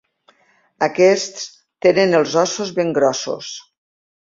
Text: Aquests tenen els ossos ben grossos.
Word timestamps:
Aquests 0.87 1.43
tenen 1.87 2.21
els 2.23 2.35
ossos 2.47 2.73
ben 2.81 2.93
grossos. 3.01 3.55